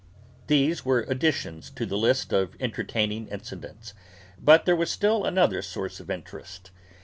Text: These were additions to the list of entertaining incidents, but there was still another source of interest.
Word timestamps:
These 0.47 0.83
were 0.83 1.01
additions 1.01 1.69
to 1.69 1.85
the 1.85 1.95
list 1.95 2.33
of 2.33 2.55
entertaining 2.59 3.27
incidents, 3.27 3.93
but 4.41 4.65
there 4.65 4.75
was 4.75 4.89
still 4.89 5.25
another 5.25 5.61
source 5.61 5.99
of 5.99 6.09
interest. 6.09 6.71